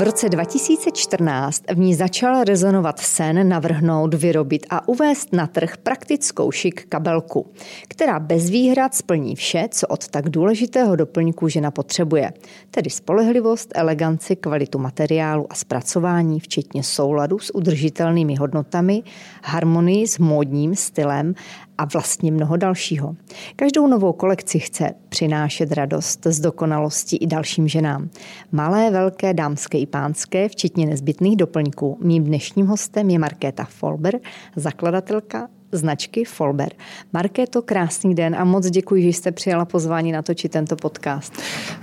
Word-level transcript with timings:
V 0.00 0.02
roce 0.02 0.28
2014 0.28 1.62
v 1.74 1.78
ní 1.78 1.94
začal 1.94 2.44
rezonovat 2.44 2.98
sen 2.98 3.48
navrhnout, 3.48 4.14
vyrobit 4.14 4.66
a 4.70 4.88
uvést 4.88 5.32
na 5.32 5.46
trh 5.46 5.76
praktickou 5.76 6.50
šik 6.50 6.86
kabelku, 6.88 7.46
která 7.88 8.20
bez 8.20 8.50
výhrad 8.50 8.94
splní 8.94 9.36
vše, 9.36 9.68
co 9.70 9.86
od 9.86 10.08
tak 10.08 10.28
důležitého 10.28 10.96
doplňku 10.96 11.48
žena 11.48 11.70
potřebuje, 11.70 12.32
tedy 12.70 12.90
spolehlivost, 12.90 13.72
eleganci, 13.74 14.36
kvalitu 14.36 14.78
materiálu 14.78 15.46
a 15.50 15.54
zpracování, 15.54 16.40
včetně 16.40 16.82
souladu 16.82 17.38
s 17.38 17.54
udržitelnými 17.54 18.36
hodnotami, 18.36 19.02
harmonii 19.44 20.06
s 20.06 20.18
módním 20.18 20.76
stylem 20.76 21.34
a 21.80 21.84
vlastně 21.84 22.32
mnoho 22.32 22.56
dalšího. 22.56 23.16
Každou 23.56 23.86
novou 23.86 24.12
kolekci 24.12 24.58
chce 24.58 24.90
přinášet 25.08 25.72
radost 25.72 26.26
z 26.26 26.40
dokonalosti 26.40 27.16
i 27.16 27.26
dalším 27.26 27.68
ženám. 27.68 28.10
Malé, 28.52 28.90
velké, 28.90 29.34
dámské 29.34 29.78
i 29.78 29.86
pánské, 29.86 30.48
včetně 30.48 30.86
nezbytných 30.86 31.36
doplňků. 31.36 31.98
Mým 32.02 32.24
dnešním 32.24 32.66
hostem 32.66 33.10
je 33.10 33.18
Markéta 33.18 33.64
Folber, 33.64 34.20
zakladatelka 34.56 35.48
značky 35.72 36.24
Folber. 36.24 36.72
Markéto, 37.12 37.62
krásný 37.62 38.14
den 38.14 38.36
a 38.36 38.44
moc 38.44 38.70
děkuji, 38.70 39.02
že 39.02 39.08
jste 39.08 39.32
přijala 39.32 39.64
pozvání 39.64 40.12
natočit 40.12 40.52
tento 40.52 40.76
podcast. 40.76 41.32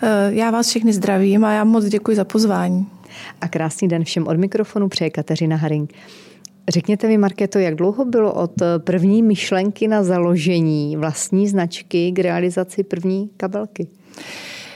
Eh, 0.03 0.29
já 0.29 0.51
vás 0.51 0.67
všechny 0.67 0.93
zdravím 0.93 1.45
a 1.45 1.53
já 1.53 1.63
moc 1.63 1.85
děkuji 1.85 2.15
za 2.15 2.25
pozvání. 2.25 2.87
A 3.41 3.47
krásný 3.47 3.87
den 3.87 4.03
všem 4.03 4.27
od 4.27 4.37
mikrofonu 4.37 4.89
přeje 4.89 5.09
Kateřina 5.09 5.55
Haring. 5.55 5.93
Řekněte 6.69 7.07
mi, 7.07 7.17
Marketo, 7.17 7.59
jak 7.59 7.75
dlouho 7.75 8.05
bylo 8.05 8.33
od 8.33 8.51
první 8.77 9.23
myšlenky 9.23 9.87
na 9.87 10.03
založení 10.03 10.97
vlastní 10.97 11.47
značky 11.47 12.11
k 12.11 12.19
realizaci 12.19 12.83
první 12.83 13.29
kabelky? 13.37 13.87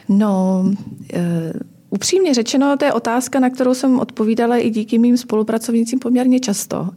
No, 0.09 0.65
e- 1.13 1.53
Upřímně 1.93 2.33
řečeno, 2.33 2.77
to 2.77 2.85
je 2.85 2.93
otázka, 2.93 3.39
na 3.39 3.49
kterou 3.49 3.73
jsem 3.73 3.99
odpovídala 3.99 4.57
i 4.57 4.69
díky 4.69 4.97
mým 4.97 5.17
spolupracovnícím 5.17 5.99
poměrně 5.99 6.39
často. 6.39 6.89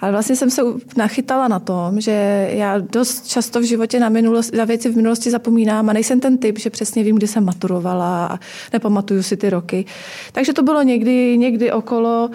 Ale 0.00 0.12
vlastně 0.12 0.36
jsem 0.36 0.50
se 0.50 0.62
nachytala 0.96 1.48
na 1.48 1.58
tom, 1.58 2.00
že 2.00 2.48
já 2.52 2.78
dost 2.78 3.26
často 3.26 3.60
v 3.60 3.62
životě 3.62 4.00
na, 4.00 4.08
minulost, 4.08 4.54
na 4.54 4.64
věci 4.64 4.88
v 4.88 4.96
minulosti 4.96 5.30
zapomínám 5.30 5.90
a 5.90 5.92
nejsem 5.92 6.20
ten 6.20 6.38
typ, 6.38 6.58
že 6.58 6.70
přesně 6.70 7.02
vím, 7.02 7.16
kdy 7.16 7.26
jsem 7.26 7.44
maturovala 7.44 8.26
a 8.26 8.38
nepamatuju 8.72 9.22
si 9.22 9.36
ty 9.36 9.50
roky. 9.50 9.84
Takže 10.32 10.52
to 10.52 10.62
bylo 10.62 10.82
někdy, 10.82 11.38
někdy 11.38 11.72
okolo 11.72 12.30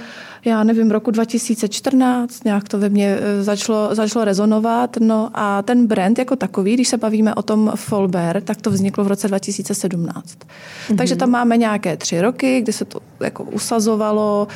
já 0.45 0.63
nevím, 0.63 0.91
roku 0.91 1.11
2014, 1.11 2.43
nějak 2.45 2.69
to 2.69 2.79
ve 2.79 2.89
mně 2.89 3.17
e, 3.21 3.43
začalo, 3.43 3.95
začalo 3.95 4.25
rezonovat. 4.25 4.97
No 4.99 5.29
a 5.33 5.61
ten 5.61 5.87
brand 5.87 6.19
jako 6.19 6.35
takový, 6.35 6.73
když 6.73 6.87
se 6.87 6.97
bavíme 6.97 7.35
o 7.35 7.41
tom 7.41 7.71
Folber, 7.75 8.41
tak 8.41 8.61
to 8.61 8.71
vzniklo 8.71 9.03
v 9.03 9.07
roce 9.07 9.27
2017. 9.27 10.25
Mm-hmm. 10.25 10.95
Takže 10.95 11.15
tam 11.15 11.29
máme 11.29 11.57
nějaké 11.57 11.97
tři 11.97 12.21
roky, 12.21 12.61
kdy 12.61 12.73
se 12.73 12.85
to 12.85 12.99
jako 13.19 13.43
usazovalo, 13.43 14.47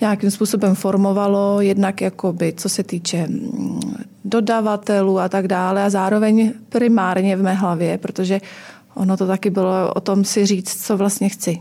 nějakým 0.00 0.30
způsobem 0.30 0.74
formovalo, 0.74 1.60
jednak 1.60 2.00
jakoby, 2.00 2.52
co 2.56 2.68
se 2.68 2.82
týče 2.82 3.26
mm, 3.26 3.80
dodavatelů 4.24 5.18
a 5.18 5.28
tak 5.28 5.48
dále 5.48 5.84
a 5.84 5.90
zároveň 5.90 6.52
primárně 6.68 7.36
v 7.36 7.42
mé 7.42 7.54
hlavě, 7.54 7.98
protože 7.98 8.40
ono 8.94 9.16
to 9.16 9.26
taky 9.26 9.50
bylo 9.50 9.94
o 9.94 10.00
tom 10.00 10.24
si 10.24 10.46
říct, 10.46 10.86
co 10.86 10.96
vlastně 10.96 11.28
chci. 11.28 11.58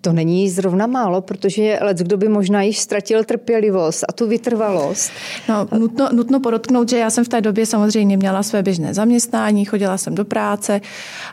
To 0.00 0.12
není 0.12 0.50
zrovna 0.50 0.86
málo, 0.86 1.20
protože 1.20 1.78
let, 1.82 1.96
kdo 1.96 2.16
by 2.16 2.28
možná 2.28 2.62
již 2.62 2.78
ztratil 2.78 3.24
trpělivost 3.24 4.04
a 4.08 4.12
tu 4.12 4.26
vytrvalost. 4.28 5.12
No, 5.48 5.68
nutno, 5.78 6.08
nutno 6.12 6.40
podotknout, 6.40 6.88
že 6.88 6.98
já 6.98 7.10
jsem 7.10 7.24
v 7.24 7.28
té 7.28 7.40
době 7.40 7.66
samozřejmě 7.66 8.16
měla 8.16 8.42
své 8.42 8.62
běžné 8.62 8.94
zaměstnání, 8.94 9.64
chodila 9.64 9.98
jsem 9.98 10.14
do 10.14 10.24
práce 10.24 10.80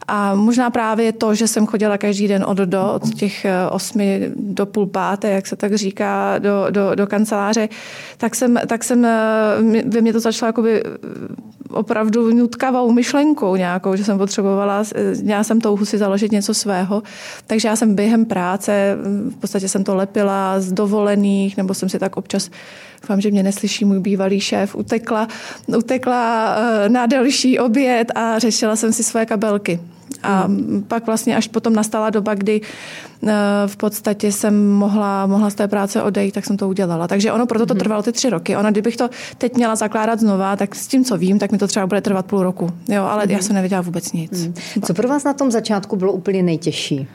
a 0.08 0.36
možná 0.36 0.70
právě 0.70 1.12
to, 1.14 1.36
že 1.36 1.48
jsem 1.48 1.68
chodila 1.68 1.98
každý 1.98 2.28
den 2.28 2.46
od 2.48 2.58
do, 2.58 2.94
od 2.94 3.14
těch 3.14 3.46
eh, 3.46 3.70
osmi 3.70 4.32
do 4.36 4.66
půl 4.66 4.86
páté, 4.86 5.30
jak 5.30 5.48
se 5.48 5.56
tak 5.56 5.76
říká, 5.76 6.40
do, 6.40 6.68
do, 6.70 6.96
do 6.96 7.08
kanceláře, 7.08 7.70
tak 8.18 8.36
jsem, 8.36 8.60
tak 8.68 8.84
jsem 8.84 9.06
eh, 9.06 9.82
ve 9.86 10.02
mně 10.02 10.14
to 10.14 10.20
začalo 10.20 10.48
jakoby 10.48 10.84
opravdu 11.76 12.34
nutkavou 12.34 12.92
myšlenkou 12.92 13.56
nějakou, 13.56 13.96
že 13.96 14.04
jsem 14.04 14.18
potřebovala, 14.18 14.84
měla 15.22 15.44
jsem 15.44 15.62
touhu 15.62 15.86
si 15.86 15.98
založit 15.98 16.32
něco 16.32 16.54
svého, 16.54 17.04
takže 17.48 17.68
já 17.68 17.76
jsem 17.76 17.96
během 17.96 18.26
práce 18.26 18.46
práce, 18.46 18.98
v 19.30 19.36
podstatě 19.36 19.70
jsem 19.70 19.84
to 19.84 19.96
lepila 19.96 20.60
z 20.60 20.72
dovolených, 20.72 21.58
nebo 21.58 21.74
jsem 21.74 21.90
si 21.90 22.00
tak 22.00 22.18
občas, 22.18 22.50
doufám, 23.02 23.22
že 23.22 23.32
mě 23.32 23.44
neslyší 23.44 23.86
můj 23.86 24.00
bývalý 24.00 24.40
šéf, 24.40 24.76
utekla, 24.76 25.28
utekla 25.78 26.56
eh, 26.58 26.90
na 26.90 27.06
delší 27.06 27.60
oběd 27.60 28.12
a 28.16 28.40
řešila 28.40 28.76
jsem 28.76 28.94
si 28.94 29.04
své 29.04 29.26
kabelky. 29.26 29.80
A 30.24 30.48
pak 30.88 31.06
vlastně 31.06 31.36
až 31.36 31.48
potom 31.48 31.74
nastala 31.74 32.10
doba, 32.10 32.34
kdy 32.34 32.62
eh, 32.62 33.32
v 33.68 33.78
podstatě 33.78 34.32
jsem 34.32 34.72
mohla, 34.72 35.28
mohla 35.28 35.50
z 35.50 35.56
té 35.56 35.68
práce 35.68 36.04
odejít, 36.04 36.34
tak 36.34 36.46
jsem 36.46 36.58
to 36.58 36.68
udělala. 36.68 37.08
Takže 37.08 37.32
ono 37.32 37.46
proto 37.46 37.66
to 37.66 37.74
mm. 37.74 37.80
trvalo 37.80 38.04
ty 38.04 38.12
tři 38.12 38.30
roky. 38.30 38.58
Ono, 38.58 38.72
kdybych 38.72 38.98
to 38.98 39.10
teď 39.38 39.56
měla 39.56 39.76
zakládat 39.76 40.20
znova, 40.20 40.56
tak 40.56 40.76
s 40.76 40.88
tím, 40.88 41.06
co 41.06 41.18
vím, 41.18 41.40
tak 41.40 41.52
mi 41.52 41.58
to 41.58 41.68
třeba 41.68 41.88
bude 41.88 42.02
trvat 42.02 42.26
půl 42.26 42.44
roku. 42.44 42.70
Jo, 42.90 43.04
ale 43.04 43.26
mm. 43.26 43.32
já 43.32 43.40
jsem 43.40 43.56
nevěděla 43.56 43.82
vůbec 43.82 44.12
nic. 44.12 44.48
Mm. 44.48 44.54
Co 44.86 44.94
pro 44.94 45.08
vás 45.08 45.24
na 45.24 45.34
tom 45.34 45.52
začátku 45.52 45.96
bylo 45.96 46.12
úplně 46.14 46.44
nejtěžší? 46.44 47.08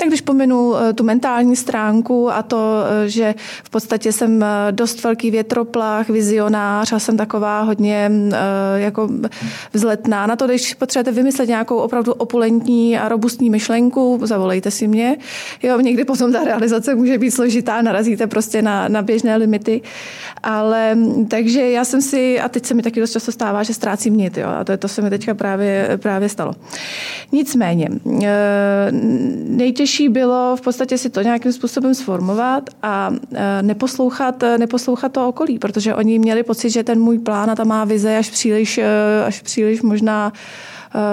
Tak 0.00 0.08
když 0.08 0.20
pominu 0.20 0.76
eh, 0.76 0.92
tu 0.92 1.04
mentální 1.04 1.56
stránku 1.56 2.32
a 2.32 2.42
to, 2.42 2.84
eh, 3.04 3.08
že 3.08 3.34
v 3.64 3.70
podstatě 3.70 4.12
jsem 4.12 4.42
eh, 4.42 4.46
dost 4.70 5.04
velký 5.04 5.30
větroplach, 5.30 6.08
vizionář 6.08 6.92
a 6.92 6.98
jsem 6.98 7.16
taková 7.16 7.60
hodně 7.60 8.10
jako 8.76 9.08
vzletná. 9.72 10.26
Na 10.26 10.36
to, 10.36 10.46
když 10.46 10.74
potřebujete 10.74 11.12
vymyslet 11.12 11.48
nějakou 11.48 11.76
opravdu 11.76 12.12
opulentní 12.12 12.98
a 12.98 13.08
robustní 13.08 13.50
myšlenku, 13.50 14.20
zavolejte 14.22 14.70
si 14.70 14.88
mě. 14.88 15.16
Jo, 15.62 15.80
někdy 15.80 16.04
potom 16.04 16.32
ta 16.32 16.44
realizace 16.44 16.94
může 16.94 17.18
být 17.18 17.30
složitá, 17.30 17.82
narazíte 17.82 18.26
prostě 18.26 18.62
na, 18.62 18.88
na 18.88 19.02
běžné 19.02 19.36
limity. 19.36 19.80
Ale 20.42 20.96
takže 21.28 21.70
já 21.70 21.84
jsem 21.84 22.02
si, 22.02 22.40
a 22.40 22.48
teď 22.48 22.66
se 22.66 22.74
mi 22.74 22.82
taky 22.82 23.00
dost 23.00 23.12
často 23.12 23.32
stává, 23.32 23.62
že 23.62 23.74
ztrácím 23.74 24.16
nit, 24.16 24.38
jo, 24.38 24.48
a 24.48 24.64
to, 24.64 24.76
to 24.76 24.88
se 24.88 25.02
mi 25.02 25.10
teďka 25.10 25.34
právě, 25.34 25.98
právě 26.02 26.28
stalo. 26.28 26.52
Nicméně, 27.32 27.88
nejtěžší 29.48 29.89
nejtěžší 29.90 30.08
bylo 30.08 30.56
v 30.56 30.60
podstatě 30.60 30.98
si 30.98 31.10
to 31.10 31.22
nějakým 31.22 31.52
způsobem 31.52 31.94
sformovat 31.94 32.70
a 32.82 33.10
e, 33.34 33.62
neposlouchat, 33.62 34.44
neposlouchat 34.58 35.12
to 35.12 35.28
okolí, 35.28 35.58
protože 35.58 35.94
oni 35.94 36.18
měli 36.18 36.42
pocit, 36.42 36.70
že 36.70 36.84
ten 36.84 37.00
můj 37.00 37.18
plán 37.18 37.50
a 37.50 37.54
ta 37.54 37.64
má 37.64 37.84
vize 37.84 38.16
až 38.16 38.30
příliš, 38.30 38.78
e, 38.78 39.24
až 39.26 39.42
příliš 39.42 39.82
možná 39.82 40.32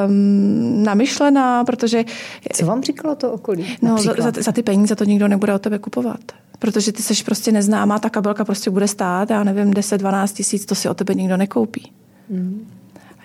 um, 0.08 0.84
namyšlená, 0.84 1.64
protože... 1.64 2.06
Co 2.54 2.66
vám 2.66 2.84
říkalo 2.84 3.16
to 3.16 3.32
okolí? 3.32 3.78
No, 3.82 3.98
za, 3.98 4.14
za, 4.18 4.32
za 4.38 4.52
ty 4.52 4.64
peníze 4.64 4.96
to 4.96 5.04
nikdo 5.04 5.28
nebude 5.28 5.54
od 5.54 5.62
tebe 5.62 5.80
kupovat. 5.80 6.20
Protože 6.60 6.92
ty 6.92 7.02
seš 7.02 7.24
prostě 7.24 7.52
neznámá, 7.52 8.00
ta 8.00 8.10
kabelka 8.10 8.46
prostě 8.46 8.70
bude 8.70 8.88
stát, 8.88 9.30
já 9.30 9.44
nevím, 9.44 9.72
10-12 9.72 10.34
tisíc, 10.34 10.66
to 10.66 10.76
si 10.76 10.90
o 10.90 10.94
tebe 10.94 11.14
nikdo 11.14 11.38
nekoupí. 11.38 11.92
Mm. 12.30 12.68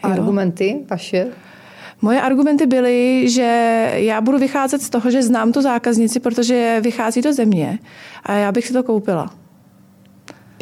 Argumenty 0.02 0.80
vaše? 0.90 1.26
Moje 2.02 2.20
argumenty 2.20 2.66
byly, 2.66 3.30
že 3.30 3.90
já 3.94 4.20
budu 4.20 4.38
vycházet 4.38 4.82
z 4.82 4.90
toho, 4.90 5.10
že 5.10 5.22
znám 5.22 5.52
tu 5.52 5.62
zákaznici, 5.62 6.20
protože 6.20 6.80
vychází 6.80 7.22
do 7.22 7.32
země 7.32 7.78
a 8.22 8.32
já 8.32 8.52
bych 8.52 8.66
si 8.66 8.72
to 8.72 8.82
koupila. 8.82 9.41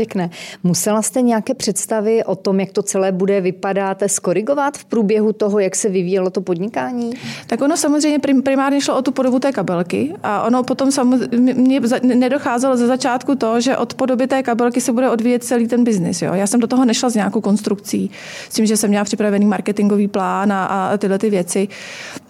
Pěkné. 0.01 0.31
Musela 0.63 1.03
jste 1.03 1.23
nějaké 1.23 1.55
představy 1.55 2.25
o 2.25 2.37
tom, 2.37 2.61
jak 2.61 2.73
to 2.73 2.83
celé 2.83 3.13
bude 3.13 3.41
vypadat, 3.41 4.03
skorigovat 4.07 4.79
v 4.79 4.85
průběhu 4.85 5.33
toho, 5.33 5.59
jak 5.59 5.77
se 5.77 5.89
vyvíjelo 5.89 6.31
to 6.31 6.41
podnikání? 6.41 7.13
Tak 7.47 7.61
ono 7.61 7.77
samozřejmě 7.77 8.19
primárně 8.45 8.81
šlo 8.81 8.99
o 8.99 9.03
tu 9.03 9.13
podobu 9.13 9.39
té 9.39 9.53
kabelky 9.53 10.15
a 10.23 10.43
ono 10.43 10.63
potom 10.63 10.93
samozřejmě 10.93 11.81
nedocházelo 12.03 12.77
ze 12.77 12.87
začátku 12.87 13.35
to, 13.35 13.61
že 13.61 13.77
od 13.77 13.95
podoby 13.95 14.27
té 14.27 14.43
kabelky 14.43 14.81
se 14.81 14.93
bude 14.93 15.11
odvíjet 15.11 15.45
celý 15.45 15.69
ten 15.69 15.85
biznis. 15.85 16.23
Já 16.23 16.47
jsem 16.47 16.61
do 16.61 16.67
toho 16.67 16.85
nešla 16.85 17.11
s 17.11 17.15
nějakou 17.15 17.41
konstrukcí, 17.41 18.11
s 18.51 18.55
tím, 18.55 18.67
že 18.67 18.77
jsem 18.77 18.91
měla 18.91 19.05
připravený 19.05 19.47
marketingový 19.47 20.09
plán 20.09 20.53
a, 20.53 20.65
a 20.67 20.97
tyhle 20.97 21.19
ty 21.19 21.31
věci. 21.31 21.69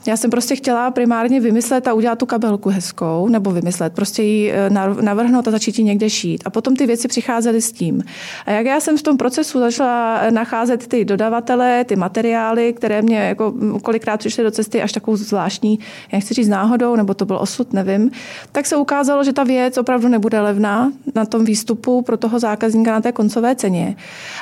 Já 0.06 0.16
jsem 0.16 0.30
prostě 0.30 0.56
chtěla 0.56 0.90
primárně 0.90 1.40
vymyslet 1.40 1.88
a 1.88 1.92
udělat 1.92 2.18
tu 2.18 2.26
kabelku 2.26 2.68
hezkou, 2.68 3.28
nebo 3.28 3.50
vymyslet, 3.50 3.92
prostě 3.92 4.22
ji 4.22 4.52
eh, 4.52 4.70
navrhnout 5.00 5.48
a 5.48 5.50
začít 5.50 5.78
ji 5.78 5.84
někde 5.84 6.10
šít. 6.10 6.42
A 6.44 6.50
potom 6.50 6.76
ty 6.76 6.86
věci 6.86 7.08
přicházely 7.08 7.62
s 7.62 7.72
tím. 7.72 8.02
A 8.46 8.50
jak 8.50 8.66
já 8.66 8.80
jsem 8.80 8.98
v 8.98 9.02
tom 9.02 9.16
procesu 9.16 9.58
začala 9.58 10.20
nacházet 10.30 10.86
ty 10.86 11.04
dodavatele, 11.04 11.84
ty 11.84 11.96
materiály, 11.96 12.72
které 12.72 13.02
mě 13.02 13.18
jako 13.18 13.54
kolikrát 13.82 14.16
přišly 14.16 14.44
do 14.44 14.50
cesty 14.50 14.82
až 14.82 14.92
takovou 14.92 15.16
zvláštní, 15.16 15.78
jak 16.12 16.22
chci 16.22 16.34
říct 16.34 16.48
náhodou, 16.48 16.96
nebo 16.96 17.14
to 17.14 17.24
byl 17.24 17.36
osud, 17.36 17.72
nevím, 17.72 18.10
tak 18.52 18.66
se 18.66 18.76
ukázalo, 18.76 19.24
že 19.24 19.32
ta 19.32 19.44
věc 19.44 19.78
opravdu 19.78 20.08
nebude 20.08 20.40
levná 20.40 20.92
na 21.14 21.24
tom 21.24 21.44
výstupu 21.44 22.02
pro 22.02 22.16
toho 22.16 22.38
zákazníka 22.38 22.92
na 22.92 23.00
té 23.00 23.12
koncové 23.12 23.54
ceně. 23.54 23.96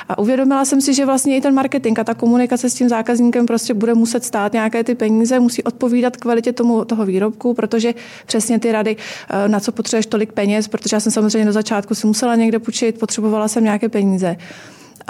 A 0.09 0.17
uvědomila 0.17 0.65
jsem 0.65 0.81
si, 0.81 0.93
že 0.93 1.05
vlastně 1.05 1.37
i 1.37 1.41
ten 1.41 1.53
marketing 1.53 1.99
a 1.99 2.03
ta 2.03 2.13
komunikace 2.13 2.69
s 2.69 2.73
tím 2.73 2.89
zákazníkem 2.89 3.45
prostě 3.45 3.73
bude 3.73 3.93
muset 3.93 4.23
stát 4.23 4.53
nějaké 4.53 4.83
ty 4.83 4.95
peníze, 4.95 5.39
musí 5.39 5.63
odpovídat 5.63 6.17
kvalitě 6.17 6.53
tomu, 6.53 6.85
toho 6.85 7.05
výrobku, 7.05 7.53
protože 7.53 7.93
přesně 8.25 8.59
ty 8.59 8.71
rady, 8.71 8.95
eh, 9.29 9.49
na 9.49 9.59
co 9.59 9.71
potřebuješ 9.71 10.05
tolik 10.05 10.33
peněz, 10.33 10.67
protože 10.67 10.95
já 10.95 10.99
jsem 10.99 11.11
samozřejmě 11.11 11.45
do 11.45 11.51
začátku 11.53 11.95
si 11.95 12.07
musela 12.07 12.35
někde 12.35 12.59
půjčit, 12.59 12.99
potřebovala 12.99 13.47
jsem 13.47 13.63
nějaké 13.63 13.89
peníze. 13.89 14.35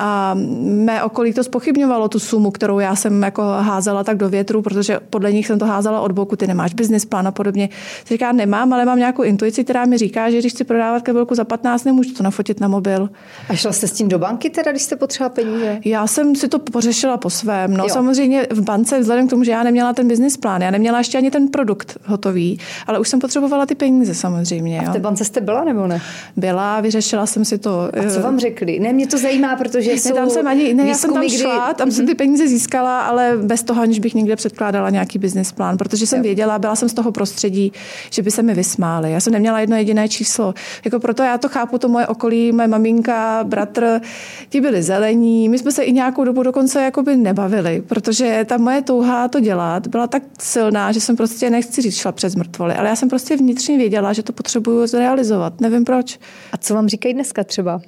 A 0.01 0.35
mé 0.61 1.03
okolí 1.03 1.33
to 1.33 1.43
spochybňovalo 1.43 2.07
tu 2.07 2.19
sumu, 2.19 2.51
kterou 2.51 2.79
já 2.79 2.95
jsem 2.95 3.23
jako 3.23 3.41
házela 3.41 4.03
tak 4.03 4.17
do 4.17 4.29
větru, 4.29 4.61
protože 4.61 4.99
podle 5.09 5.33
nich 5.33 5.47
jsem 5.47 5.59
to 5.59 5.65
házela 5.65 6.01
od 6.01 6.11
boku, 6.11 6.35
ty 6.35 6.47
nemáš 6.47 6.73
business 6.73 7.05
plán 7.05 7.27
a 7.27 7.31
podobně. 7.31 7.69
Říká, 8.05 8.31
nemám, 8.31 8.73
ale 8.73 8.85
mám 8.85 8.97
nějakou 8.97 9.23
intuici, 9.23 9.63
která 9.63 9.85
mi 9.85 9.97
říká, 9.97 10.29
že 10.29 10.39
když 10.39 10.53
chci 10.53 10.63
prodávat 10.63 11.03
kabelku 11.03 11.35
za 11.35 11.43
15, 11.43 11.83
nemůžu 11.83 12.13
to 12.13 12.23
nafotit 12.23 12.59
na 12.59 12.67
mobil. 12.67 13.09
A 13.49 13.55
šla 13.55 13.71
jste 13.71 13.87
s 13.87 13.91
tím 13.91 14.07
do 14.07 14.19
banky 14.19 14.49
teda, 14.49 14.71
když 14.71 14.83
jste 14.83 14.95
potřeba 14.95 15.29
peníze? 15.29 15.79
Já 15.85 16.07
jsem 16.07 16.35
si 16.35 16.47
to 16.47 16.59
pořešila 16.59 17.17
po 17.17 17.29
svém. 17.29 17.77
No, 17.77 17.83
jo. 17.83 17.89
samozřejmě 17.89 18.47
v 18.51 18.61
bance, 18.61 18.99
vzhledem 18.99 19.27
k 19.27 19.29
tomu, 19.29 19.43
že 19.43 19.51
já 19.51 19.63
neměla 19.63 19.93
ten 19.93 20.07
business 20.07 20.37
plán, 20.37 20.61
já 20.61 20.71
neměla 20.71 20.97
ještě 20.97 21.17
ani 21.17 21.31
ten 21.31 21.47
produkt 21.47 21.97
hotový, 22.05 22.59
ale 22.87 22.99
už 22.99 23.09
jsem 23.09 23.19
potřebovala 23.19 23.65
ty 23.65 23.75
peníze 23.75 24.15
samozřejmě. 24.15 24.79
A 24.79 24.89
v 24.89 24.93
té 24.93 24.99
bance 24.99 25.25
jste 25.25 25.41
byla 25.41 25.63
nebo 25.63 25.87
ne? 25.87 26.01
Byla, 26.37 26.81
vyřešila 26.81 27.25
jsem 27.25 27.45
si 27.45 27.57
to. 27.57 27.89
A 28.05 28.09
co 28.13 28.21
vám 28.21 28.39
řekli? 28.39 28.79
Ne, 28.79 28.93
mě 28.93 29.07
to 29.07 29.17
zajímá, 29.17 29.55
protože 29.55 29.88
ne, 29.93 29.99
jsou 29.99 30.13
tam 30.13 30.29
jsem 30.29 30.47
ani, 30.47 30.73
ne, 30.73 30.87
já 30.87 30.93
jsem 30.93 31.13
tam 31.13 31.29
šla, 31.29 31.65
kdy... 31.67 31.75
tam 31.75 31.91
jsem 31.91 32.05
ty 32.05 32.11
mhm. 32.11 32.17
peníze 32.17 32.47
získala, 32.47 33.01
ale 33.01 33.37
bez 33.43 33.63
toho, 33.63 33.81
aniž 33.81 33.99
bych 33.99 34.15
někde 34.15 34.35
předkládala 34.35 34.89
nějaký 34.89 35.19
business 35.19 35.51
plán, 35.51 35.77
protože 35.77 36.07
jsem 36.07 36.17
jo. 36.17 36.23
věděla, 36.23 36.59
byla 36.59 36.75
jsem 36.75 36.89
z 36.89 36.93
toho 36.93 37.11
prostředí, 37.11 37.71
že 38.11 38.21
by 38.21 38.31
se 38.31 38.43
mi 38.43 38.53
vysmáli. 38.53 39.11
Já 39.11 39.19
jsem 39.19 39.33
neměla 39.33 39.59
jedno 39.59 39.75
jediné 39.75 40.09
číslo. 40.09 40.53
Jako 40.85 40.99
proto 40.99 41.23
já 41.23 41.37
to 41.37 41.49
chápu, 41.49 41.77
to 41.77 41.89
moje 41.89 42.07
okolí, 42.07 42.51
moje 42.51 42.67
maminka, 42.67 43.43
bratr, 43.43 44.01
ti 44.49 44.61
byli 44.61 44.83
zelení. 44.83 45.49
My 45.49 45.59
jsme 45.59 45.71
se 45.71 45.83
i 45.83 45.91
nějakou 45.91 46.23
dobu 46.23 46.43
dokonce 46.43 46.81
jakoby 46.81 47.15
nebavili, 47.15 47.83
protože 47.87 48.45
ta 48.49 48.57
moje 48.57 48.81
touha 48.81 49.27
to 49.27 49.39
dělat 49.39 49.87
byla 49.87 50.07
tak 50.07 50.23
silná, 50.39 50.91
že 50.91 51.01
jsem 51.01 51.15
prostě, 51.15 51.49
nechci 51.49 51.81
říct, 51.81 51.95
šla 51.95 52.11
přes 52.11 52.35
mrtvoly, 52.35 52.73
ale 52.73 52.89
já 52.89 52.95
jsem 52.95 53.09
prostě 53.09 53.37
vnitřně 53.37 53.77
věděla, 53.77 54.13
že 54.13 54.23
to 54.23 54.33
potřebuju 54.33 54.87
zrealizovat. 54.87 55.61
Nevím 55.61 55.85
proč. 55.85 56.19
A 56.51 56.57
co 56.57 56.73
vám 56.73 56.89
říkají 56.89 57.13
dneska 57.13 57.43
třeba? 57.43 57.81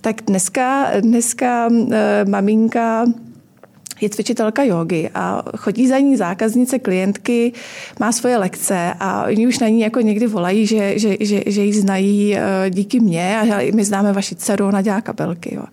Tak 0.00 0.22
dneska, 0.26 1.00
dneska 1.00 1.68
e, 1.68 2.24
maminka 2.24 3.06
je 4.00 4.08
cvičitelka 4.08 4.62
jogy 4.62 5.10
a 5.14 5.42
chodí 5.56 5.88
za 5.88 5.98
ní 5.98 6.16
zákaznice, 6.16 6.78
klientky, 6.78 7.52
má 8.00 8.12
svoje 8.12 8.36
lekce 8.36 8.92
a 9.00 9.24
oni 9.24 9.46
už 9.46 9.58
na 9.58 9.68
ní 9.68 9.80
jako 9.80 10.00
někdy 10.00 10.26
volají, 10.26 10.66
že, 10.66 10.98
že, 10.98 11.16
že, 11.20 11.42
že 11.46 11.64
ji 11.64 11.72
znají 11.72 12.36
eh, 12.36 12.70
díky 12.70 13.00
mně 13.00 13.38
a 13.38 13.72
my 13.74 13.84
známe 13.84 14.12
vaši 14.12 14.34
dceru, 14.34 14.66
ona 14.66 14.82
dělá 14.82 15.00
kabelky. 15.00 15.54
Jo 15.54 15.64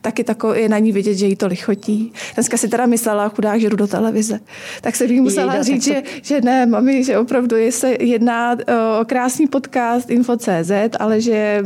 taky 0.00 0.24
takový, 0.24 0.60
je 0.60 0.68
na 0.68 0.78
ní 0.78 0.92
vidět, 0.92 1.14
že 1.14 1.26
jí 1.26 1.36
to 1.36 1.46
lichotí. 1.46 2.12
Dneska 2.34 2.56
si 2.56 2.68
teda 2.68 2.86
myslela, 2.86 3.28
chudák, 3.28 3.60
že 3.60 3.70
jdu 3.70 3.76
do 3.76 3.86
televize. 3.86 4.40
Tak 4.80 4.96
se 4.96 5.04
jí 5.04 5.20
musela 5.20 5.52
Jejda, 5.52 5.62
říct, 5.62 5.84
to... 5.84 5.92
že, 5.92 6.02
že 6.22 6.40
ne, 6.40 6.66
mami, 6.66 7.04
že 7.04 7.18
opravdu 7.18 7.56
je 7.56 7.72
se 7.72 7.96
jedná 8.00 8.56
eh, 8.66 8.74
o 9.00 9.04
krásný 9.04 9.46
podcast 9.46 10.10
Info.cz, 10.10 10.70
ale 11.00 11.20
že 11.20 11.62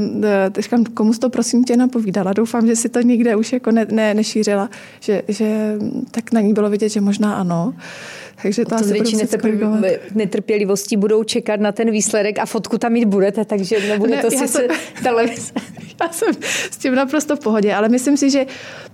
teďka, 0.53 0.77
eh, 0.81 0.85
komu 0.95 1.13
to 1.13 1.31
prosím 1.31 1.65
tě 1.65 1.77
napovídala. 1.77 2.33
Doufám, 2.33 2.67
že 2.67 2.77
si 2.77 2.89
to 2.89 3.01
nikde 3.01 3.37
už 3.37 3.53
jako 3.53 3.71
ne, 3.71 3.87
ne, 3.91 4.15
nešířila, 4.15 4.71
že, 5.01 5.23
že 5.29 5.79
tak 6.11 6.33
na 6.33 6.41
ní 6.41 6.53
bylo 6.53 6.71
vidět, 6.71 6.89
že 6.89 7.01
možná 7.01 7.35
ano. 7.35 7.75
Takže 8.43 8.65
to, 8.65 8.69
to 8.69 8.75
asi 8.75 8.93
větší 8.93 9.17
netrpělivostí 10.15 10.97
budou 10.97 11.25
čekat 11.25 11.61
na 11.61 11.73
ten 11.73 11.91
výsledek 11.91 12.39
a 12.39 12.47
fotku 12.47 12.79
tam 12.79 12.93
mít 12.93 13.05
budete, 13.05 13.45
takže 13.45 13.89
nebude 13.89 14.17
ne, 14.17 14.23
to 14.23 14.31
sice 14.31 14.49
jsem, 14.49 14.67
televize. 15.03 15.53
Já 16.03 16.09
jsem 16.09 16.35
s 16.71 16.77
tím 16.77 16.95
naprosto 16.95 17.37
v 17.37 17.41
pohodě, 17.41 17.75
ale 17.75 17.89
myslím 17.89 18.17
si, 18.17 18.31
že 18.31 18.47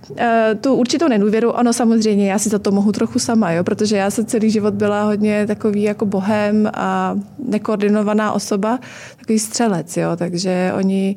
uh, 0.09 0.17
tu 0.61 0.73
určitou 0.73 1.07
nedůvěru, 1.07 1.51
ono 1.51 1.73
samozřejmě, 1.73 2.31
já 2.31 2.39
si 2.39 2.49
za 2.49 2.59
to 2.59 2.71
mohu 2.71 2.91
trochu 2.91 3.19
sama, 3.19 3.51
jo, 3.51 3.63
protože 3.63 3.97
já 3.97 4.11
jsem 4.11 4.25
celý 4.25 4.49
život 4.49 4.73
byla 4.73 5.03
hodně 5.03 5.47
takový 5.47 5.83
jako 5.83 6.05
bohem 6.05 6.69
a 6.73 7.15
nekoordinovaná 7.45 8.31
osoba, 8.31 8.79
takový 9.17 9.39
střelec, 9.39 9.97
jo, 9.97 10.09
takže 10.15 10.71
oni 10.77 11.15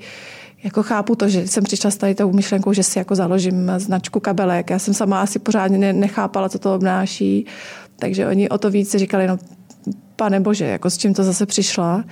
jako 0.65 0.83
chápu 0.83 1.15
to, 1.15 1.29
že 1.29 1.47
jsem 1.49 1.65
přišla 1.65 1.91
s 1.91 1.97
tady 1.97 2.15
tou 2.15 2.33
myšlenkou, 2.33 2.73
že 2.73 2.83
si 2.83 2.99
jako 2.99 3.15
založím 3.15 3.73
značku 3.77 4.21
kabelek. 4.21 4.71
Já 4.71 4.79
jsem 4.79 4.95
sama 4.95 5.23
asi 5.23 5.39
pořádně 5.39 5.93
nechápala, 5.93 6.49
co 6.49 6.59
to 6.59 6.75
obnáší. 6.75 7.47
Takže 7.99 8.27
oni 8.27 8.49
o 8.49 8.59
to 8.59 8.71
víc 8.71 8.95
říkali, 8.95 9.27
no 9.27 9.39
pane 10.17 10.41
bože, 10.41 10.65
jako 10.65 10.91
s 10.91 10.99
čím 10.99 11.15
to 11.15 11.25
zase 11.25 11.47
přišla. 11.47 12.05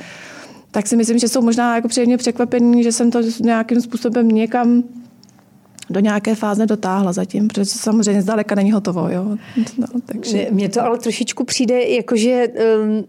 Tak 0.70 0.86
si 0.86 0.96
myslím, 0.96 1.18
že 1.18 1.28
jsou 1.28 1.42
možná 1.42 1.76
jako 1.76 1.88
příjemně 1.88 2.16
překvapení, 2.16 2.82
že 2.82 2.92
jsem 2.92 3.10
to 3.10 3.20
nějakým 3.40 3.80
způsobem 3.80 4.28
někam 4.28 4.82
do 5.90 6.00
nějaké 6.00 6.34
fáze 6.34 6.66
dotáhla 6.66 7.12
zatím, 7.12 7.48
protože 7.48 7.64
samozřejmě 7.64 8.22
zdaleka 8.22 8.54
není 8.54 8.72
hotovo. 8.72 9.08
Jo? 9.08 9.36
No, 9.78 9.86
takže... 10.06 10.48
Mně 10.50 10.68
to 10.68 10.84
ale 10.84 10.98
trošičku 10.98 11.44
přijde, 11.44 11.82
jakože 11.82 12.48
um 12.84 13.04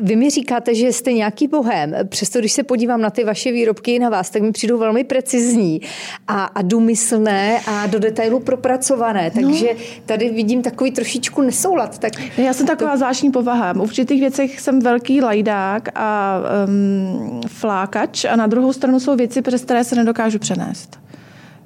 vy 0.00 0.16
mi 0.16 0.30
říkáte, 0.30 0.74
že 0.74 0.92
jste 0.92 1.12
nějaký 1.12 1.48
bohem, 1.48 1.94
přesto 2.08 2.38
když 2.38 2.52
se 2.52 2.62
podívám 2.62 3.00
na 3.00 3.10
ty 3.10 3.24
vaše 3.24 3.52
výrobky 3.52 3.98
na 3.98 4.08
vás, 4.08 4.30
tak 4.30 4.42
mi 4.42 4.52
přijdou 4.52 4.78
velmi 4.78 5.04
precizní 5.04 5.80
a, 6.28 6.44
a 6.44 6.62
důmyslné 6.62 7.60
a 7.66 7.86
do 7.86 7.98
detailu 7.98 8.40
propracované. 8.40 9.30
No. 9.34 9.42
Takže 9.42 9.66
no. 9.66 9.80
tady 10.06 10.28
vidím 10.28 10.62
takový 10.62 10.90
trošičku 10.90 11.42
nesoulad. 11.42 11.98
Tak 11.98 12.12
Já 12.38 12.52
jsem 12.52 12.66
taková 12.66 12.90
to... 12.90 12.96
zvláštní 12.96 13.30
povaha. 13.30 13.72
V 13.72 13.80
určitých 13.80 14.20
věcech 14.20 14.60
jsem 14.60 14.80
velký 14.80 15.20
lajdák 15.20 15.88
a 15.94 16.38
um, 16.68 17.40
flákač 17.46 18.24
a 18.24 18.36
na 18.36 18.46
druhou 18.46 18.72
stranu 18.72 19.00
jsou 19.00 19.16
věci, 19.16 19.42
přes 19.42 19.62
které 19.62 19.84
se 19.84 19.96
nedokážu 19.96 20.38
přenést 20.38 21.07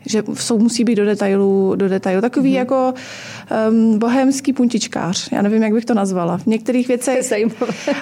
že 0.06 0.22
jsou, 0.34 0.58
musí 0.58 0.84
být 0.84 0.94
do 0.94 1.04
detailu, 1.04 1.72
do 1.76 1.88
detailu. 1.88 2.20
Takový 2.20 2.50
mm-hmm. 2.50 2.56
jako 2.56 2.94
um, 3.70 3.99
bohemský 3.99 4.52
puntičkář. 4.52 5.32
Já 5.32 5.43
nevím, 5.43 5.62
jak 5.62 5.72
bych 5.72 5.84
to 5.84 5.94
nazvala. 5.94 6.38
V 6.38 6.46
některých 6.46 6.88
věcech... 6.88 7.32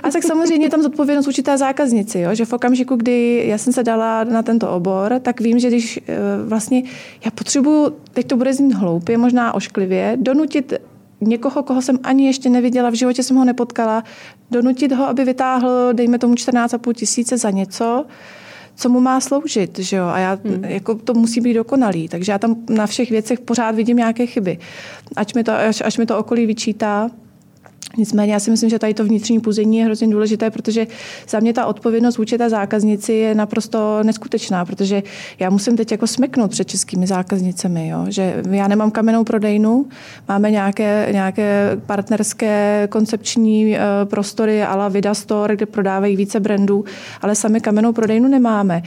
A 0.02 0.10
tak 0.10 0.22
samozřejmě 0.22 0.66
je 0.66 0.70
tam 0.70 0.82
zodpovědnost 0.82 1.26
určité 1.26 1.58
zákaznici, 1.58 2.18
jo? 2.18 2.34
že 2.34 2.44
v 2.44 2.52
okamžiku, 2.52 2.96
kdy 2.96 3.42
já 3.46 3.58
jsem 3.58 3.72
se 3.72 3.82
dala 3.82 4.24
na 4.24 4.42
tento 4.42 4.70
obor, 4.70 5.20
tak 5.22 5.40
vím, 5.40 5.58
že 5.58 5.68
když 5.68 5.98
uh, 5.98 6.48
vlastně 6.48 6.82
já 7.24 7.30
potřebuju, 7.30 7.96
teď 8.12 8.26
to 8.26 8.36
bude 8.36 8.54
znít 8.54 8.74
hloupě, 8.74 9.18
možná 9.18 9.54
ošklivě, 9.54 10.16
donutit 10.20 10.72
někoho, 11.20 11.62
koho 11.62 11.82
jsem 11.82 11.98
ani 12.02 12.26
ještě 12.26 12.50
neviděla, 12.50 12.90
v 12.90 12.94
životě 12.94 13.22
jsem 13.22 13.36
ho 13.36 13.44
nepotkala, 13.44 14.04
donutit 14.50 14.92
ho, 14.92 15.06
aby 15.06 15.24
vytáhl, 15.24 15.92
dejme 15.92 16.18
tomu 16.18 16.34
14,5 16.34 16.94
tisíce 16.94 17.38
za 17.38 17.50
něco, 17.50 18.04
co 18.80 18.88
mu 18.88 19.00
má 19.00 19.20
sloužit, 19.20 19.78
že 19.78 19.96
jo? 19.96 20.06
A 20.06 20.18
já, 20.18 20.38
hmm. 20.44 20.64
jako 20.64 20.94
to 20.94 21.14
musí 21.14 21.40
být 21.40 21.54
dokonalý. 21.54 22.08
Takže 22.08 22.32
já 22.32 22.38
tam 22.38 22.56
na 22.70 22.86
všech 22.86 23.10
věcech 23.10 23.40
pořád 23.40 23.74
vidím 23.74 23.96
nějaké 23.96 24.26
chyby. 24.26 24.58
Ať 25.16 25.34
mi 25.34 25.44
to, 25.44 25.52
až, 25.52 25.80
až 25.84 25.98
mi 25.98 26.06
to 26.06 26.18
okolí 26.18 26.46
vyčítá, 26.46 27.10
Nicméně 27.96 28.32
já 28.32 28.40
si 28.40 28.50
myslím, 28.50 28.70
že 28.70 28.78
tady 28.78 28.94
to 28.94 29.04
vnitřní 29.04 29.40
puzení 29.40 29.78
je 29.78 29.84
hrozně 29.84 30.08
důležité, 30.08 30.50
protože 30.50 30.86
za 31.28 31.40
mě 31.40 31.52
ta 31.52 31.66
odpovědnost 31.66 32.18
vůči 32.18 32.38
té 32.38 32.50
zákaznici 32.50 33.12
je 33.12 33.34
naprosto 33.34 34.02
neskutečná, 34.02 34.64
protože 34.64 35.02
já 35.38 35.50
musím 35.50 35.76
teď 35.76 35.92
jako 35.92 36.06
smeknout 36.06 36.50
před 36.50 36.68
českými 36.68 37.06
zákaznicemi, 37.06 37.88
jo? 37.88 38.06
že 38.08 38.42
já 38.50 38.68
nemám 38.68 38.90
kamennou 38.90 39.24
prodejnu, 39.24 39.86
máme 40.28 40.50
nějaké, 40.50 41.08
nějaké 41.12 41.76
partnerské 41.86 42.88
koncepční 42.90 43.76
eh, 43.76 43.80
prostory 44.04 44.62
ala 44.62 44.88
Vida 44.88 45.14
Store, 45.14 45.56
kde 45.56 45.66
prodávají 45.66 46.16
více 46.16 46.40
brandů, 46.40 46.84
ale 47.22 47.34
sami 47.34 47.60
kamennou 47.60 47.92
prodejnu 47.92 48.28
nemáme. 48.28 48.82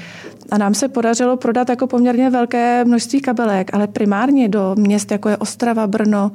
A 0.52 0.58
nám 0.58 0.74
se 0.74 0.88
podařilo 0.88 1.38
prodat 1.38 1.70
jako 1.70 1.88
poměrně 1.88 2.30
velké 2.30 2.86
množství 2.86 3.22
kabelek, 3.22 3.74
ale 3.74 3.88
primárně 3.88 4.50
do 4.50 4.76
měst, 4.78 5.12
jako 5.12 5.30
je 5.30 5.38
Ostrava, 5.38 5.88
Brno, 5.88 6.32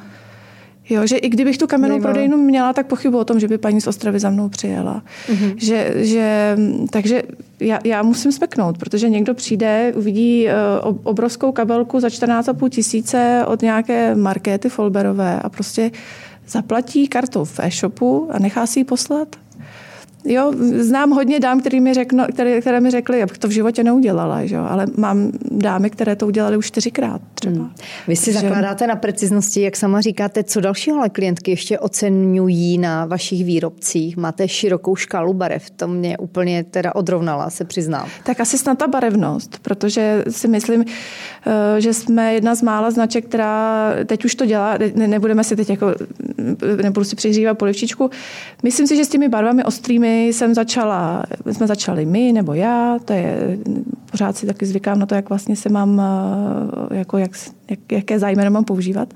Jo, 0.90 1.06
že 1.06 1.16
i 1.16 1.28
kdybych 1.28 1.58
tu 1.58 1.66
kamennou 1.66 1.92
Zajímavé. 1.92 2.12
prodejnu 2.12 2.36
měla, 2.36 2.72
tak 2.72 2.86
pochybu 2.86 3.18
o 3.18 3.24
tom, 3.24 3.40
že 3.40 3.48
by 3.48 3.58
paní 3.58 3.80
z 3.80 3.86
Ostravy 3.86 4.18
za 4.18 4.30
mnou 4.30 4.48
přijela. 4.48 5.02
Mm-hmm. 5.28 5.54
Že, 5.56 5.92
že, 5.96 6.56
takže 6.90 7.22
já, 7.60 7.78
já 7.84 8.02
musím 8.02 8.32
speknout, 8.32 8.78
protože 8.78 9.08
někdo 9.08 9.34
přijde, 9.34 9.92
uvidí 9.96 10.46
uh, 10.46 10.96
obrovskou 11.02 11.52
kabelku 11.52 12.00
za 12.00 12.08
14,5 12.08 12.68
tisíce 12.68 13.44
od 13.46 13.62
nějaké 13.62 14.14
markety 14.14 14.68
Folberové 14.68 15.40
a 15.40 15.48
prostě 15.48 15.90
zaplatí 16.48 17.08
kartou 17.08 17.44
v 17.44 17.60
e-shopu 17.60 18.28
a 18.30 18.38
nechá 18.38 18.66
si 18.66 18.80
ji 18.80 18.84
poslat. 18.84 19.36
Jo, 20.24 20.52
znám 20.78 21.10
hodně 21.10 21.40
dám, 21.40 21.60
který 21.60 21.80
mi 21.80 21.94
řekno, 21.94 22.26
které, 22.32 22.60
které 22.60 22.80
mi 22.80 22.90
řekly, 22.90 23.22
abych 23.22 23.38
to 23.38 23.48
v 23.48 23.50
životě 23.50 23.84
neudělala, 23.84 24.46
že? 24.46 24.56
ale 24.56 24.86
mám 24.96 25.32
dámy, 25.50 25.90
které 25.90 26.16
to 26.16 26.26
udělali 26.26 26.56
už 26.56 26.66
čtyřikrát 26.66 27.20
třeba. 27.34 27.54
Hmm. 27.54 27.70
Vy 28.08 28.16
si 28.16 28.32
Takže... 28.32 28.40
zakládáte 28.40 28.86
na 28.86 28.96
preciznosti, 28.96 29.60
jak 29.60 29.76
sama 29.76 30.00
říkáte, 30.00 30.44
co 30.44 30.60
dalšího 30.60 30.98
ale 30.98 31.08
klientky 31.08 31.50
ještě 31.50 31.78
oceňují 31.78 32.78
na 32.78 33.06
vašich 33.06 33.44
výrobcích? 33.44 34.16
Máte 34.16 34.48
širokou 34.48 34.96
škálu 34.96 35.32
barev, 35.32 35.70
to 35.70 35.88
mě 35.88 36.18
úplně 36.18 36.64
teda 36.64 36.94
odrovnala, 36.94 37.50
se 37.50 37.64
přiznám. 37.64 38.08
Tak 38.24 38.40
asi 38.40 38.58
snad 38.58 38.78
ta 38.78 38.86
barevnost, 38.86 39.58
protože 39.62 40.24
si 40.30 40.48
myslím, 40.48 40.84
eh, 41.46 41.80
že 41.80 41.94
jsme 41.94 42.34
jedna 42.34 42.54
z 42.54 42.62
mála 42.62 42.90
značek, 42.90 43.24
která 43.24 43.92
teď 44.06 44.24
už 44.24 44.34
to 44.34 44.46
dělá, 44.46 44.78
ne, 44.94 45.08
nebudeme 45.08 45.44
si 45.44 45.56
teď 45.56 45.70
jako, 45.70 45.94
nebudu 46.82 47.04
si 47.04 47.16
přihřívat 47.16 47.58
polivčičku. 47.58 48.10
Myslím 48.62 48.86
si, 48.86 48.96
že 48.96 49.04
s 49.04 49.08
těmi 49.08 49.28
barvami 49.28 49.64
ostrými 49.64 50.28
jsem 50.28 50.54
začala, 50.54 51.22
jsme 51.52 51.66
začali 51.66 52.06
my 52.06 52.32
nebo 52.32 52.54
já, 52.54 52.98
to 53.04 53.12
je, 53.12 53.58
pořád 54.10 54.36
si 54.36 54.46
taky 54.46 54.66
zvykám 54.66 54.98
na 54.98 55.06
to, 55.06 55.14
jak 55.14 55.28
vlastně 55.28 55.56
se 55.56 55.68
mám, 55.68 56.02
eh, 56.90 56.98
jako 56.98 57.18
jak, 57.18 57.30
jak, 57.70 57.92
jaké 57.92 58.18
zájmeny 58.18 58.50
mám 58.50 58.64
používat. 58.64 59.14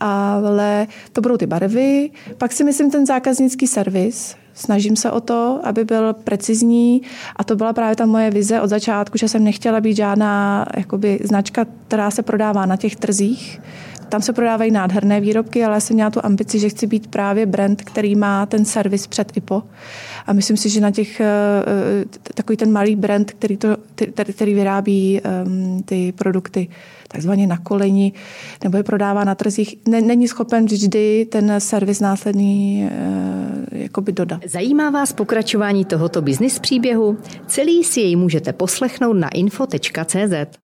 Ale 0.00 0.86
to 1.12 1.20
budou 1.20 1.36
ty 1.36 1.46
barvy. 1.46 2.10
Pak 2.38 2.52
si 2.52 2.64
myslím 2.64 2.90
ten 2.90 3.06
zákaznický 3.06 3.66
servis, 3.66 4.36
snažím 4.54 4.96
se 4.96 5.10
o 5.10 5.20
to, 5.20 5.60
aby 5.62 5.84
byl 5.84 6.12
precizní 6.12 7.02
a 7.36 7.44
to 7.44 7.56
byla 7.56 7.72
právě 7.72 7.96
ta 7.96 8.06
moje 8.06 8.30
vize 8.30 8.60
od 8.60 8.68
začátku, 8.68 9.18
že 9.18 9.28
jsem 9.28 9.44
nechtěla 9.44 9.80
být 9.80 9.96
žádná 9.96 10.66
jakoby, 10.76 11.18
značka, 11.24 11.66
která 11.86 12.10
se 12.10 12.22
prodává 12.22 12.66
na 12.66 12.76
těch 12.76 12.96
trzích, 12.96 13.60
tam 14.10 14.22
se 14.22 14.32
prodávají 14.32 14.70
nádherné 14.70 15.20
výrobky, 15.20 15.64
ale 15.64 15.74
já 15.74 15.80
jsem 15.80 15.94
měla 15.94 16.10
tu 16.10 16.20
ambici, 16.22 16.58
že 16.58 16.68
chci 16.68 16.86
být 16.86 17.06
právě 17.06 17.46
brand, 17.46 17.82
který 17.82 18.16
má 18.16 18.46
ten 18.46 18.64
servis 18.64 19.06
před 19.06 19.36
i 19.36 19.40
po. 19.40 19.62
A 20.26 20.32
myslím 20.32 20.56
si, 20.56 20.68
že 20.68 20.80
na 20.80 20.90
těch, 20.90 21.20
eh, 21.20 22.04
takový 22.34 22.56
ten 22.56 22.72
malý 22.72 22.96
brand, 22.96 23.32
který, 23.32 23.56
to, 23.56 23.76
který 24.32 24.54
vyrábí 24.54 25.20
ehm, 25.24 25.82
ty 25.84 26.12
produkty 26.12 26.68
takzvaně 27.08 27.46
na 27.46 27.58
koleni 27.58 28.12
nebo 28.64 28.76
je 28.76 28.82
prodává 28.82 29.24
na 29.24 29.34
trzích, 29.34 29.76
není 29.88 30.28
schopen 30.28 30.66
vždy 30.66 31.26
ten 31.30 31.54
servis 31.58 32.00
následný 32.00 32.88
eh, 32.90 33.78
jakoby 33.78 34.12
dodat. 34.12 34.40
Zajímá 34.46 34.90
vás 34.90 35.12
pokračování 35.12 35.84
tohoto 35.84 36.22
biznis 36.22 36.58
příběhu? 36.58 37.18
Celý 37.46 37.84
si 37.84 38.00
jej 38.00 38.16
můžete 38.16 38.52
poslechnout 38.52 39.12
na 39.12 39.28
info.cz. 39.28 40.60